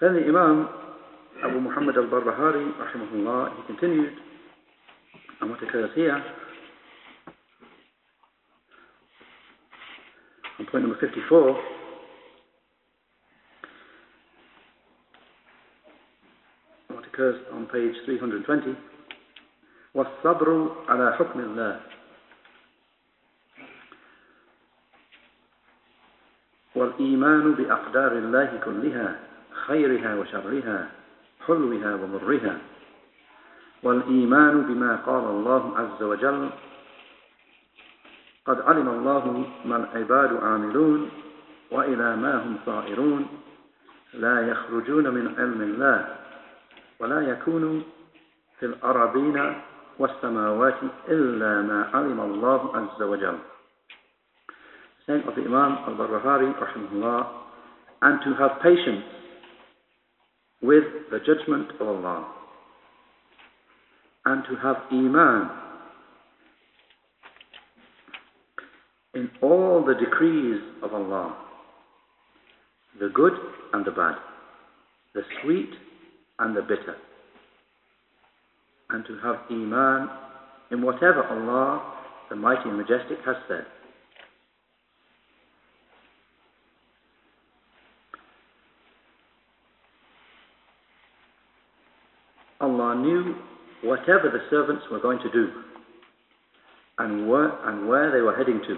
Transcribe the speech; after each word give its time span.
Then 0.00 0.14
the 0.14 0.20
Imam 0.20 0.68
Abu 1.44 1.60
Muhammad 1.60 1.96
al-Barbahari, 1.96 2.72
rahimahullah, 2.78 3.56
he 3.56 3.66
continued, 3.66 4.12
and 5.40 5.50
what 5.50 5.62
occurs 5.62 5.90
here, 5.94 6.22
on 10.58 10.66
point 10.66 10.84
number 10.84 10.98
54, 11.00 11.60
what 16.88 17.06
occurs 17.06 17.40
on 17.52 17.66
page 17.66 17.94
320, 18.06 18.76
والصبر 19.94 20.76
على 20.88 21.12
حكم 21.18 21.40
الله 21.40 21.80
والإيمان 26.74 27.54
بأقدار 27.54 28.12
الله 28.12 28.60
كلها 28.64 29.33
خيرها 29.66 30.14
وشرها 30.14 30.78
حلوها 31.46 31.90
ومرها 31.94 32.56
والإيمان 33.82 34.54
بما 34.62 34.96
قال 34.96 35.24
الله 35.24 35.62
عز 35.78 36.02
وجل 36.02 36.50
قد 38.46 38.60
علم 38.60 38.88
الله 38.88 39.44
ما 39.64 39.76
العباد 39.76 40.36
عاملون 40.44 41.10
وإلى 41.70 42.16
ما 42.16 42.34
هم 42.44 42.56
صائرون. 42.66 43.26
لا 44.14 44.48
يخرجون 44.48 45.08
من 45.08 45.34
علم 45.38 45.60
الله 45.62 45.98
ولا 47.00 47.20
يكون 47.20 47.84
في 48.60 48.66
الأراضين 48.66 49.54
والسماوات 49.98 50.78
إلا 51.08 51.62
ما 51.62 51.90
علم 51.94 52.20
الله 52.20 52.60
عز 52.76 53.02
وجل. 53.02 53.38
Saying 55.06 55.28
of 55.28 55.34
the 55.34 55.44
Imam 55.44 55.84
al-Barbahari 55.88 56.48
rahimahullah, 56.56 57.26
and 58.02 58.20
to 58.24 58.34
have 58.40 58.60
patience 58.62 59.04
with 60.62 60.84
the 61.10 61.18
judgment 61.18 61.70
of 61.80 61.88
Allah. 61.88 62.32
And 64.24 64.42
to 64.44 64.56
have 64.56 64.76
iman 64.90 65.50
in 69.14 69.30
all 69.42 69.84
the 69.86 69.94
decrees 69.94 70.60
of 70.82 70.94
Allah 70.94 71.36
the 73.00 73.08
good 73.08 73.32
and 73.72 73.84
the 73.84 73.90
bad 73.90 74.14
the 75.14 75.22
sweet 75.42 75.70
and 76.40 76.56
the 76.56 76.62
bitter. 76.62 76.96
And 78.90 79.04
to 79.06 79.16
have 79.22 79.36
iman 79.50 80.08
in 80.70 80.82
whatever 80.82 81.24
Allah 81.24 81.92
the 82.30 82.36
mighty 82.36 82.68
and 82.68 82.76
majestic 82.76 83.18
has 83.24 83.36
said 83.48 83.64
Allah 92.60 92.94
knew 92.96 93.34
whatever 93.82 94.30
the 94.30 94.40
servants 94.50 94.84
were 94.90 95.00
going 95.00 95.18
to 95.18 95.30
do 95.30 95.48
and 96.98 97.28
where, 97.28 97.50
and 97.68 97.88
where 97.88 98.12
they 98.12 98.20
were 98.20 98.36
heading 98.36 98.60
to. 98.66 98.76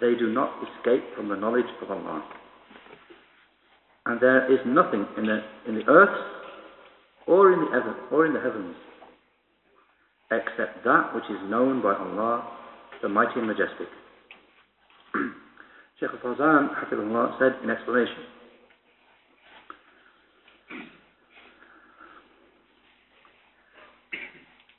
They 0.00 0.18
do 0.18 0.32
not 0.32 0.52
escape 0.62 1.04
from 1.16 1.28
the 1.28 1.36
knowledge 1.36 1.70
of 1.82 1.90
Allah. 1.90 2.24
And 4.06 4.20
there 4.20 4.52
is 4.52 4.60
nothing 4.66 5.06
in 5.16 5.26
the, 5.26 5.40
in 5.66 5.74
the 5.74 5.84
earth 5.88 6.16
or 7.26 7.52
in 7.52 7.60
the, 7.60 7.94
or 8.10 8.26
in 8.26 8.32
the 8.32 8.40
heavens 8.40 8.74
except 10.30 10.84
that 10.84 11.14
which 11.14 11.24
is 11.24 11.38
known 11.48 11.82
by 11.82 11.94
Allah, 11.94 12.44
the 13.02 13.08
Mighty 13.08 13.32
and 13.36 13.46
Majestic. 13.46 13.88
Shaykh 16.00 16.10
al-Fawzan, 16.12 16.68
said 17.38 17.56
in 17.64 17.70
explanation, 17.70 18.28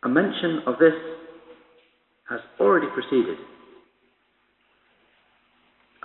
A 0.03 0.09
mention 0.09 0.59
of 0.65 0.79
this 0.79 0.93
has 2.29 2.39
already 2.59 2.87
preceded 2.93 3.37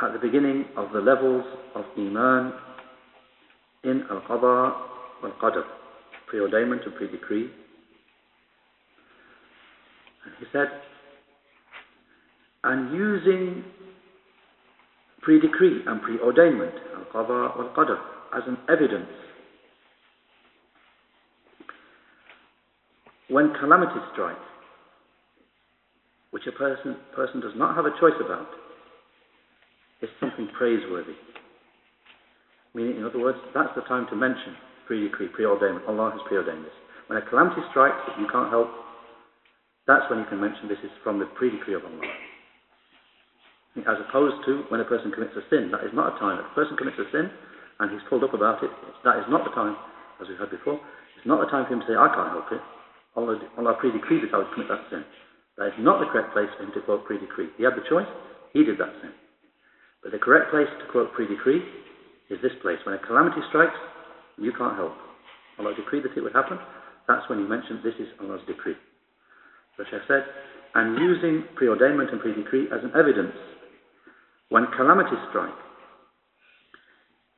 at 0.03 0.13
the 0.13 0.19
beginning 0.19 0.65
of 0.77 0.93
the 0.93 1.01
levels 1.01 1.45
of 1.77 1.85
Iman 1.97 2.53
in 3.85 4.03
Al-Qadha 4.11 4.75
wal-Qadr, 5.23 5.63
preordainment 6.33 6.85
and 6.85 6.95
pre-decree. 6.97 7.51
And 10.25 10.35
he 10.41 10.47
said, 10.53 10.69
and 12.65 12.93
using 12.93 13.63
pre-decree 15.23 15.83
and 15.87 16.01
preordainment, 16.01 16.75
Al-Qadha 16.97 17.57
wal-Qadr, 17.57 17.97
as 18.37 18.43
an 18.49 18.57
evidence 18.69 19.07
when 23.35 23.51
calamity 23.59 23.99
strikes, 24.15 24.47
which 26.31 26.47
a 26.47 26.55
person, 26.55 26.95
person 27.19 27.43
does 27.43 27.51
not 27.59 27.75
have 27.75 27.83
a 27.83 27.91
choice 27.99 28.15
about, 28.23 28.47
is 30.07 30.09
something 30.23 30.47
praiseworthy. 30.55 31.19
Meaning, 32.79 33.03
in 33.03 33.05
other 33.05 33.19
words, 33.19 33.39
that's 33.51 33.75
the 33.75 33.83
time 33.91 34.07
to 34.11 34.15
mention 34.15 34.55
pre-decree, 34.87 35.35
preordainment. 35.35 35.83
Allah 35.91 36.15
has 36.15 36.23
preordained 36.31 36.63
this. 36.63 36.79
When 37.11 37.19
a 37.19 37.27
calamity 37.27 37.59
strikes 37.75 37.99
you 38.23 38.31
can't 38.31 38.55
help, 38.55 38.71
that's 39.91 40.07
when 40.07 40.23
you 40.23 40.31
can 40.31 40.39
mention 40.39 40.71
this 40.71 40.79
is 40.87 40.95
from 41.03 41.19
the 41.19 41.27
pre-decree 41.35 41.75
of 41.75 41.83
Allah. 41.83 42.07
As 43.83 43.99
opposed 44.07 44.47
to 44.47 44.63
when 44.71 44.79
a 44.79 44.87
person 44.87 45.11
commits 45.11 45.35
a 45.35 45.43
sin, 45.51 45.75
that 45.75 45.83
is 45.83 45.91
not 45.91 46.15
a 46.15 46.19
time. 46.23 46.39
If 46.39 46.47
a 46.47 46.55
person 46.55 46.79
commits 46.79 47.03
a 47.03 47.11
sin 47.11 47.27
and 47.83 47.91
he's 47.91 48.07
pulled 48.07 48.23
up 48.23 48.31
about 48.31 48.63
it, 48.63 48.71
that 49.03 49.19
is 49.19 49.27
not 49.27 49.43
the 49.43 49.51
time, 49.59 49.75
as 50.23 50.31
we've 50.31 50.39
heard 50.39 50.55
before, 50.55 50.79
it's 51.19 51.27
not 51.27 51.43
the 51.43 51.51
time 51.51 51.67
for 51.67 51.75
him 51.75 51.83
to 51.83 51.87
say, 51.91 51.99
I 51.99 52.07
can't 52.15 52.31
help 52.31 52.47
it. 52.55 52.63
Allah, 53.17 53.39
Allah 53.59 53.75
pre-decreed 53.79 54.25
that 54.25 54.35
I 54.35 54.39
would 54.39 54.53
commit 54.55 54.69
that 54.69 54.87
sin. 54.91 55.05
That 55.59 55.69
is 55.71 55.79
not 55.79 56.03
the 56.03 56.11
correct 56.11 56.35
place 56.35 56.51
for 56.59 56.65
him 56.65 56.73
to 56.75 56.83
quote 56.83 57.05
pre-decree. 57.07 57.55
He 57.57 57.63
had 57.63 57.79
the 57.79 57.87
choice, 57.89 58.09
he 58.53 58.65
did 58.65 58.79
that 58.79 58.91
sin. 59.01 59.15
But 60.03 60.13
the 60.13 60.19
correct 60.19 60.51
place 60.51 60.69
to 60.69 60.85
quote 60.91 61.13
pre-decree 61.15 61.63
is 62.31 62.39
this 62.43 62.53
place. 62.61 62.79
When 62.85 62.95
a 62.95 63.03
calamity 63.07 63.41
strikes, 63.49 63.79
you 64.39 64.53
can't 64.53 64.75
help. 64.75 64.95
Allah 65.59 65.75
decreed 65.75 66.03
that 66.05 66.17
it 66.17 66.23
would 66.23 66.35
happen. 66.35 66.59
That's 67.07 67.29
when 67.31 67.39
he 67.39 67.47
mentioned 67.47 67.81
this 67.85 67.95
is 68.01 68.09
Allah's 68.21 68.43
decree. 68.47 68.75
The 69.79 69.85
Sheikh 69.91 70.03
said, 70.09 70.25
and 70.75 70.99
using 70.99 71.45
preordainment 71.55 72.11
and 72.11 72.21
pre-decree 72.21 72.67
as 72.75 72.83
an 72.83 72.91
evidence 72.99 73.35
when 74.49 74.67
calamities 74.77 75.19
strike, 75.31 75.55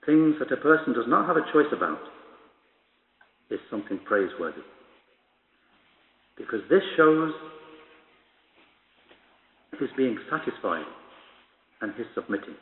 things 0.04 0.34
that 0.38 0.52
a 0.52 0.56
person 0.56 0.92
does 0.92 1.06
not 1.06 1.26
have 1.26 1.36
a 1.36 1.44
choice 1.52 1.70
about, 1.72 1.98
is 3.50 3.60
something 3.70 4.00
praiseworthy. 4.04 4.64
Because 6.37 6.61
this 6.69 6.81
shows 6.97 7.31
his 9.79 9.89
being 9.97 10.17
satisfied 10.29 10.85
and 11.81 11.93
his 11.95 12.05
submitting. 12.15 12.55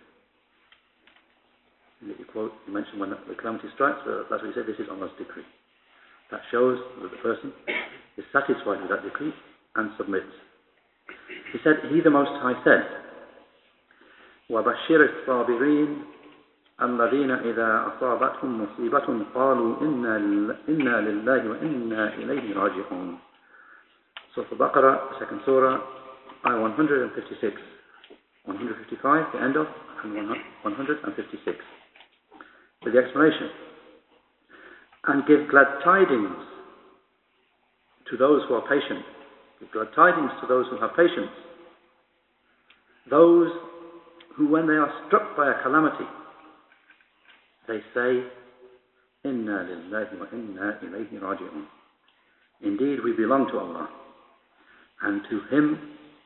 You 2.01 2.15
quote, 2.31 2.53
you 2.65 2.73
mentioned 2.73 2.99
when 2.99 3.09
the 3.11 3.35
calamity 3.35 3.67
strikes, 3.75 3.99
uh, 4.07 4.23
that's 4.29 4.41
what 4.41 4.47
he 4.47 4.55
said, 4.55 4.67
this 4.67 4.79
is 4.79 4.87
Allah's 4.89 5.11
decree. 5.17 5.43
That 6.31 6.39
shows 6.51 6.79
that 7.01 7.11
the 7.11 7.17
person 7.17 7.51
is 8.17 8.23
satisfied 8.31 8.79
with 8.81 8.89
that 8.89 9.03
decree 9.03 9.33
and 9.75 9.91
submits. 9.97 10.31
He 11.51 11.59
said, 11.63 11.91
He 11.91 11.99
the 11.99 12.09
Most 12.09 12.31
High 12.39 12.55
said, 12.63 12.87
وَبَشِّرِ 14.49 15.27
الصَّابِرِينَ 15.27 16.03
الذين 16.81 17.31
إذا 17.31 17.91
أصابتهم 17.91 18.63
مصيبة 18.63 19.25
قالوا 19.35 19.81
إنا, 19.81 20.17
إنا 20.69 21.01
لله 21.01 21.49
وإنا 21.49 22.13
إليه 22.13 22.55
راجعون 22.55 23.19
Surah 24.34 24.46
Al-Baqarah, 24.50 25.18
second 25.20 25.40
surah, 25.46 25.78
ayah 26.46 26.60
156. 26.60 27.54
155, 28.44 29.32
the 29.32 29.40
end 29.40 29.56
of, 29.56 29.66
and 30.02 30.14
156. 30.62 31.56
With 32.82 32.92
the 32.94 32.98
explanation. 32.98 33.48
And 35.06 35.24
give 35.26 35.48
glad 35.50 35.66
tidings 35.84 36.34
to 38.10 38.16
those 38.16 38.42
who 38.48 38.54
are 38.54 38.66
patient. 38.66 39.06
Give 39.60 39.70
glad 39.70 39.94
tidings 39.94 40.30
to 40.40 40.46
those 40.48 40.66
who 40.68 40.80
have 40.80 40.90
patience. 40.96 41.30
Those 43.08 43.50
who, 44.36 44.48
when 44.48 44.66
they 44.66 44.74
are 44.74 44.90
struck 45.06 45.36
by 45.36 45.52
a 45.52 45.62
calamity, 45.62 46.10
they 47.68 47.78
say, 47.94 48.26
Inna 49.24 49.64
lillahi 49.64 50.18
wa 50.18 50.26
inna 50.32 50.78
ilayhi 50.82 51.20
raji'un. 51.22 51.64
Indeed, 52.62 52.98
we 53.04 53.12
belong 53.12 53.46
to 53.52 53.58
Allah 53.58 53.88
and 55.04 55.20
to 55.30 55.56
him 55.56 55.78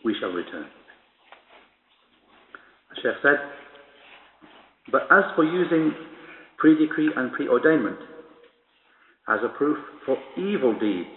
we 0.04 0.14
shall 0.20 0.30
return. 0.30 0.66
The 2.90 2.96
Sheikh 3.02 3.22
said, 3.22 3.36
But 4.92 5.02
as 5.10 5.24
for 5.34 5.44
using 5.44 5.92
pre-decree 6.58 7.10
and 7.16 7.32
pre 7.32 7.46
ordainment 7.46 7.98
as 9.28 9.40
a 9.44 9.56
proof 9.56 9.76
for 10.06 10.16
evil 10.36 10.78
deeds 10.78 11.08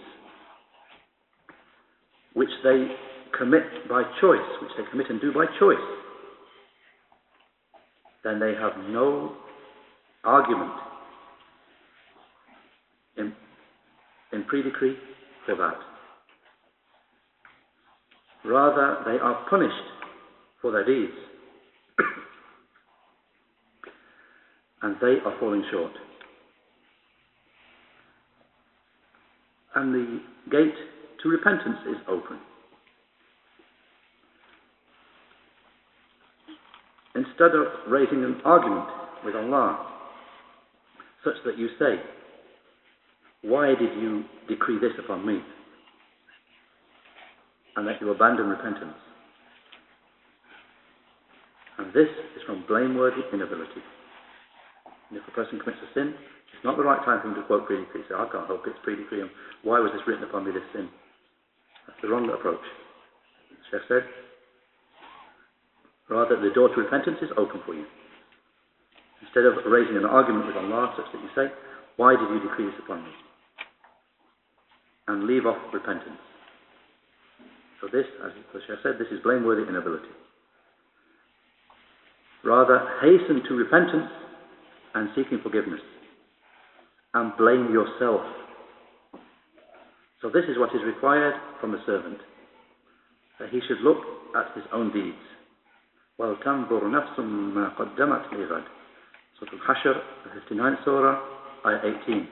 which 2.34 2.50
they 2.64 2.88
commit 3.38 3.62
by 3.88 4.02
choice, 4.20 4.38
which 4.60 4.70
they 4.76 4.84
commit 4.90 5.06
and 5.10 5.20
do 5.20 5.32
by 5.32 5.46
choice, 5.58 5.76
then 8.24 8.38
they 8.38 8.54
have 8.54 8.72
no 8.88 9.32
argument 10.24 10.72
in, 13.16 13.32
in 14.32 14.44
pre-decree 14.44 14.96
for 15.44 15.56
that. 15.56 15.91
Rather, 18.44 18.98
they 19.04 19.18
are 19.18 19.46
punished 19.48 19.74
for 20.60 20.72
their 20.72 20.84
deeds. 20.84 21.12
and 24.82 24.96
they 25.00 25.18
are 25.24 25.38
falling 25.38 25.64
short. 25.70 25.92
And 29.74 29.94
the 29.94 30.20
gate 30.50 30.74
to 31.22 31.28
repentance 31.28 31.78
is 31.88 31.96
open. 32.08 32.38
Instead 37.14 37.54
of 37.54 37.66
raising 37.88 38.24
an 38.24 38.40
argument 38.44 38.88
with 39.24 39.36
Allah, 39.36 39.86
such 41.24 41.34
that 41.44 41.58
you 41.58 41.68
say, 41.78 42.00
Why 43.42 43.68
did 43.68 43.94
you 44.00 44.24
decree 44.48 44.78
this 44.80 44.92
upon 44.98 45.24
me? 45.26 45.40
And 47.76 47.86
that 47.88 48.00
you 48.00 48.10
abandon 48.10 48.48
repentance. 48.48 48.96
And 51.78 51.88
this 51.94 52.08
is 52.36 52.42
from 52.46 52.64
blameworthy 52.68 53.22
inability. 53.32 53.80
And 55.08 55.18
if 55.18 55.26
a 55.26 55.32
person 55.32 55.58
commits 55.58 55.80
a 55.80 55.88
sin, 55.94 56.14
it's 56.52 56.64
not 56.64 56.76
the 56.76 56.84
right 56.84 57.00
time 57.04 57.20
for 57.20 57.28
him 57.28 57.34
to 57.34 57.42
quote 57.42 57.66
pre-decree. 57.66 58.04
Say, 58.08 58.14
I 58.14 58.28
can't 58.30 58.46
help 58.46 58.66
it, 58.66 58.76
it's 58.76 58.84
pre-decree. 58.84 59.24
Why 59.64 59.80
was 59.80 59.90
this 59.92 60.04
written 60.06 60.24
upon 60.24 60.44
me, 60.44 60.52
this 60.52 60.68
sin? 60.72 60.88
That's 61.88 61.98
the 62.02 62.08
wrong 62.08 62.28
approach. 62.28 62.62
The 63.50 63.64
Sheikh 63.72 63.88
said, 63.88 64.04
rather 66.08 66.36
the 66.36 66.52
door 66.54 66.68
to 66.68 66.76
repentance 66.76 67.18
is 67.22 67.32
open 67.36 67.60
for 67.64 67.74
you. 67.74 67.86
Instead 69.22 69.44
of 69.44 69.54
raising 69.66 69.96
an 69.96 70.04
argument 70.04 70.46
with 70.46 70.56
Allah 70.56 70.92
such 70.96 71.10
that 71.12 71.22
you 71.22 71.30
say, 71.34 71.48
why 71.96 72.16
did 72.16 72.28
you 72.28 72.40
decree 72.40 72.66
this 72.66 72.78
upon 72.84 73.02
me? 73.02 73.10
And 75.08 75.24
leave 75.24 75.46
off 75.46 75.58
repentance. 75.72 76.20
So 77.81 77.87
this, 77.91 78.05
as 78.25 78.31
the 78.53 78.59
Sheikh 78.67 78.79
said, 78.83 78.93
this 78.99 79.07
is 79.11 79.21
blameworthy 79.23 79.67
inability. 79.67 80.09
Rather, 82.43 82.79
hasten 83.01 83.43
to 83.47 83.55
repentance 83.55 84.09
and 84.95 85.09
seeking 85.15 85.39
forgiveness. 85.43 85.81
And 87.13 87.35
blame 87.37 87.71
yourself. 87.71 88.21
So 90.21 90.29
this 90.29 90.45
is 90.49 90.57
what 90.57 90.69
is 90.75 90.81
required 90.85 91.35
from 91.61 91.73
a 91.75 91.83
servant. 91.85 92.17
That 93.39 93.49
he 93.49 93.59
should 93.67 93.81
look 93.81 93.97
at 94.35 94.55
his 94.55 94.65
own 94.73 94.91
deeds. 94.91 95.17
وَلْتَنْظُرْ 96.19 96.81
نَفْسٌ 96.81 97.19
مَا 97.19 97.75
قَدَّمَتْ 97.77 98.33
لِغَدٍ 98.33 98.63
Surah 99.39 99.51
Al-Hashr, 99.53 100.01
the 100.23 100.55
59th 100.55 100.83
Surah, 100.83 101.21
Ayah 101.65 101.93
18. 102.05 102.27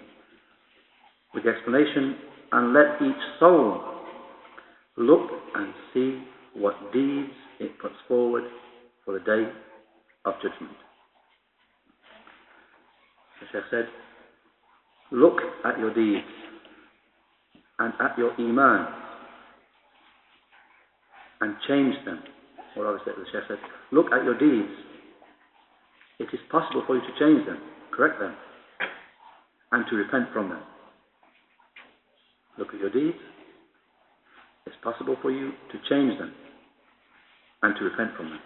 With 1.36 1.44
the 1.44 1.52
explanation, 1.52 2.16
and 2.52 2.74
let 2.74 3.00
each 3.02 3.24
soul 3.40 3.99
look 4.97 5.31
and 5.55 5.73
see 5.95 6.23
what 6.55 6.75
deeds 6.93 7.31
it 7.59 7.79
puts 7.81 7.95
forward 8.09 8.45
for 9.05 9.15
the 9.15 9.25
day 9.25 9.49
of 10.25 10.35
judgment. 10.37 10.77
The 13.41 13.47
Sheikh 13.53 13.65
said, 13.71 13.87
look 15.13 15.39
at 15.65 15.79
your 15.79 15.95
deeds 15.95 16.27
and 17.79 17.93
at 18.01 18.17
your 18.19 18.33
iman 18.33 18.87
and 21.41 21.55
change 21.67 21.95
them. 22.05 22.21
Or 22.77 22.87
obviously 22.87 23.15
the 23.17 23.25
Sheikh 23.33 23.49
said, 23.49 23.59
look 23.93 24.07
at 24.13 24.25
your 24.25 24.39
deeds. 24.39 24.73
It 26.19 26.29
is 26.33 26.41
possible 26.51 26.85
for 26.87 26.97
you 26.97 27.03
to 27.03 27.19
change 27.19 27.47
them, 27.47 27.59
correct 27.97 28.21
them, 28.21 28.35
and 29.73 29.85
to 29.89 29.97
repent 29.97 30.27
from 30.33 30.51
them. 30.51 30.61
Look 32.59 32.69
at 32.75 32.81
your 32.81 32.91
deeds. 32.91 33.17
It's 34.70 34.76
possible 34.84 35.16
for 35.22 35.32
you 35.32 35.52
to 35.72 35.78
change 35.90 36.18
them 36.18 36.34
and 37.62 37.76
to 37.78 37.84
repent 37.84 38.16
from 38.18 38.30
them 38.30 38.40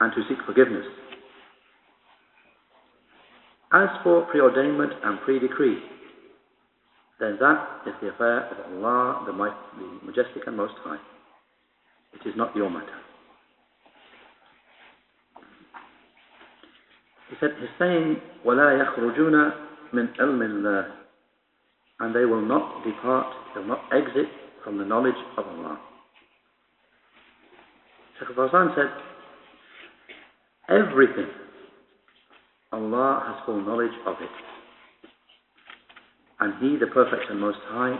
and 0.00 0.12
to 0.12 0.22
seek 0.28 0.38
forgiveness. 0.46 0.86
As 3.72 3.88
for 4.02 4.26
preordainment 4.34 4.92
and 5.04 5.20
pre-decree, 5.20 5.78
then 7.20 7.36
that 7.40 7.82
is 7.86 7.94
the 8.00 8.08
affair 8.08 8.46
of 8.50 8.56
Allah, 8.72 9.24
the, 9.26 9.32
might, 9.32 9.54
the 9.78 10.06
Majestic 10.06 10.46
and 10.46 10.56
Most 10.56 10.74
High. 10.82 10.98
It 12.14 12.28
is 12.28 12.34
not 12.36 12.56
your 12.56 12.70
matter. 12.70 12.98
He 17.28 17.36
said, 17.38 17.50
he's 17.60 17.68
saying, 17.78 18.16
وَلَا 18.44 18.84
يَخْرُجُونَ 18.84 19.52
مِنْ 19.94 20.16
عِلْمِ 20.18 20.40
اللَّهِ 20.40 20.90
And 22.00 22.14
they 22.14 22.24
will 22.24 22.42
not 22.44 22.82
depart, 22.84 23.26
they 23.54 23.60
will 23.60 23.68
not 23.68 23.84
exit 23.92 24.26
from 24.65 24.79
the 24.79 24.83
knowledge 24.83 25.13
of 25.37 25.45
Allah. 25.45 25.79
Shaykh 28.19 28.35
Fawzan 28.35 28.75
said, 28.75 28.89
everything, 30.67 31.27
Allah 32.73 33.23
has 33.27 33.45
full 33.45 33.63
knowledge 33.63 33.93
of 34.07 34.15
it. 34.19 34.29
And 36.39 36.53
He, 36.61 36.77
the 36.77 36.91
Perfect 36.91 37.29
and 37.29 37.39
Most 37.39 37.59
High, 37.67 37.97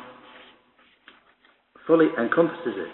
fully 1.86 2.08
encompasses 2.20 2.74
it. 2.76 2.90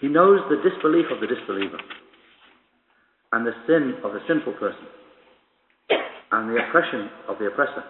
He 0.00 0.08
knows 0.08 0.40
the 0.48 0.56
disbelief 0.68 1.06
of 1.12 1.20
the 1.20 1.26
disbeliever 1.26 1.78
and 3.32 3.46
the 3.46 3.52
sin 3.66 3.94
of 4.04 4.12
the 4.12 4.20
sinful 4.26 4.54
person 4.54 4.86
and 6.32 6.50
the 6.50 6.60
oppression 6.66 7.10
of 7.28 7.38
the 7.38 7.46
oppressor. 7.46 7.84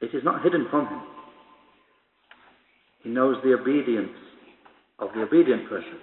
It 0.00 0.14
is 0.14 0.24
not 0.24 0.42
hidden 0.42 0.66
from 0.70 0.86
him. 0.86 1.00
He 3.04 3.10
knows 3.10 3.36
the 3.44 3.52
obedience 3.52 4.16
of 4.98 5.10
the 5.14 5.22
obedient 5.22 5.68
person 5.68 5.98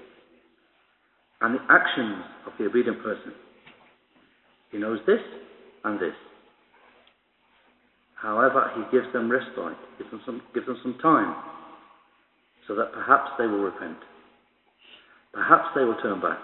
and 1.42 1.56
the 1.56 1.64
actions 1.70 2.24
of 2.46 2.54
the 2.58 2.66
obedient 2.66 3.02
person. 3.04 3.34
He 4.72 4.78
knows 4.78 5.00
this 5.06 5.20
and 5.84 6.00
this. 6.00 6.14
However, 8.22 8.72
he 8.76 8.84
gives 8.96 9.12
them 9.14 9.32
respite, 9.32 9.78
gives 9.98 10.12
them 10.12 10.22
some, 10.26 10.42
gives 10.54 10.68
them 10.68 10.78
some 10.84 10.98
time, 11.02 11.36
so 12.68 12.76
that 12.76 12.94
perhaps 12.94 13.32
they 13.40 13.48
will 13.48 13.64
repent. 13.64 13.98
Perhaps 15.34 15.70
they 15.76 15.84
will 15.84 15.98
turn 16.04 16.22
back. 16.22 16.38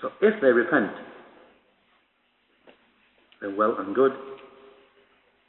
So 0.00 0.08
if 0.22 0.40
they 0.40 0.48
repent, 0.48 0.92
then 3.42 3.56
well 3.56 3.76
and 3.78 3.94
good. 3.94 4.12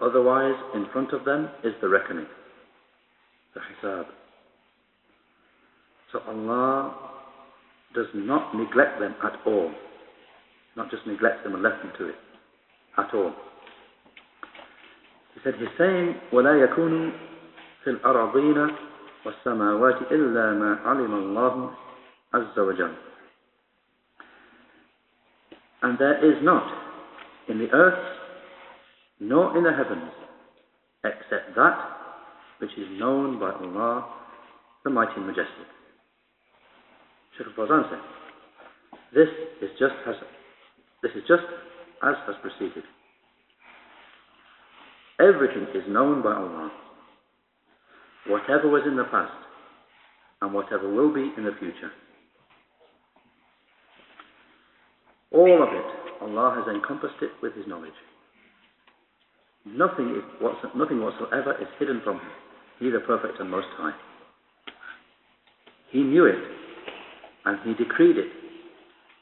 Otherwise, 0.01 0.55
in 0.75 0.85
front 0.91 1.13
of 1.13 1.23
them 1.23 1.49
is 1.63 1.73
the 1.81 1.87
reckoning, 1.87 2.27
the 3.56 3.60
hisab. 3.60 4.06
So 6.12 6.20
Allah 6.28 6.94
does 7.94 8.06
not 8.14 8.54
neglect 8.54 9.00
them 9.00 9.14
at 9.24 9.40
all. 9.46 9.70
Not 10.76 10.90
just 10.90 11.06
neglect 11.06 11.44
them 11.44 11.54
and 11.54 11.62
left 11.62 11.82
them 11.82 11.92
to 11.98 12.08
it. 12.08 12.14
At 12.98 13.14
all. 13.14 13.32
He 15.34 15.40
said, 15.44 15.54
he's 15.58 15.68
saying, 15.78 16.14
وَلَا 16.32 16.66
يَكُونُ 16.66 17.12
فِي 17.84 18.00
الْأَرَضِينَ 18.00 18.76
وَالسَّمَاوَاتِ 19.24 20.12
إِلَّا 20.12 20.46
مَا 20.58 20.82
عَلِمَ 20.84 21.12
اللَّهُ 21.12 21.74
عَزَّ 22.34 22.58
وَجَلَّ 22.58 22.94
And 25.82 25.98
there 25.98 26.18
is 26.24 26.42
not 26.42 26.66
in 27.48 27.58
the 27.58 27.70
earth 27.70 28.18
nor 29.20 29.56
in 29.56 29.64
the 29.64 29.72
heavens 29.72 30.10
except 31.04 31.54
that 31.56 31.95
which 32.59 32.71
is 32.77 32.87
known 32.99 33.39
by 33.39 33.51
Allah, 33.51 34.07
the 34.83 34.89
Mighty 34.89 35.13
and 35.17 35.27
Majestic. 35.27 35.67
Fawzan 37.55 37.89
said, 37.89 37.99
this 39.13 39.27
is 39.61 39.69
just 39.79 39.93
as 40.07 40.15
this 41.03 41.11
is 41.15 41.21
just 41.27 41.43
as 42.03 42.15
has 42.25 42.35
proceeded. 42.41 42.83
Everything 45.19 45.67
is 45.73 45.83
known 45.87 46.21
by 46.21 46.33
Allah. 46.33 46.71
Whatever 48.27 48.69
was 48.69 48.83
in 48.85 48.97
the 48.97 49.05
past 49.05 49.31
and 50.41 50.53
whatever 50.53 50.91
will 50.91 51.13
be 51.13 51.31
in 51.37 51.45
the 51.45 51.53
future. 51.59 51.91
All 55.31 55.63
of 55.63 55.69
it, 55.69 56.21
Allah 56.21 56.55
has 56.57 56.75
encompassed 56.75 57.21
it 57.21 57.31
with 57.41 57.55
His 57.55 57.65
knowledge. 57.67 57.91
Nothing, 59.65 60.15
is, 60.15 60.23
nothing 60.75 61.01
whatsoever 61.01 61.55
is 61.61 61.67
hidden 61.79 62.01
from 62.03 62.17
Him. 62.17 62.31
He 62.79 62.89
the 62.89 62.99
perfect 62.99 63.39
and 63.39 63.49
most 63.49 63.67
high. 63.77 63.93
He 65.91 66.01
knew 66.01 66.25
it, 66.25 66.35
and 67.45 67.59
He 67.63 67.73
decreed 67.83 68.17
it, 68.17 68.31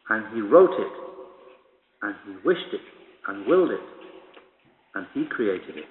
and 0.09 0.33
He 0.33 0.41
wrote 0.41 0.71
it, 0.71 0.91
and 2.01 2.15
He 2.25 2.47
wished 2.47 2.73
it, 2.73 2.81
and 3.27 3.45
willed 3.45 3.71
it, 3.71 3.79
and 4.95 5.05
He 5.13 5.25
created 5.25 5.77
it. 5.77 5.83